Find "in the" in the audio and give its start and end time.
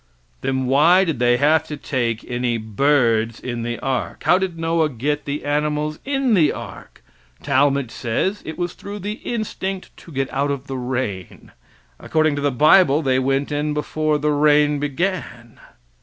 3.39-3.77, 6.03-6.51